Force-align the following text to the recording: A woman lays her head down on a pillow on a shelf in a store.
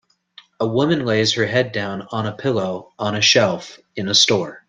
A 0.59 0.65
woman 0.67 1.05
lays 1.05 1.33
her 1.33 1.45
head 1.45 1.71
down 1.73 2.07
on 2.11 2.25
a 2.25 2.31
pillow 2.31 2.91
on 2.97 3.13
a 3.13 3.21
shelf 3.21 3.77
in 3.95 4.07
a 4.09 4.15
store. 4.15 4.59